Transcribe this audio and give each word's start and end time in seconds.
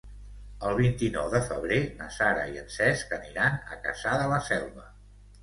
El 0.69 0.77
vint-i-nou 0.77 1.29
de 1.33 1.41
febrer 1.49 1.77
na 1.99 2.07
Sara 2.15 2.47
i 2.55 2.57
en 2.63 2.73
Cesc 2.77 3.15
aniran 3.19 3.61
a 3.75 3.79
Cassà 3.87 4.17
de 4.23 4.27
la 4.35 4.43
Selva. 4.51 4.89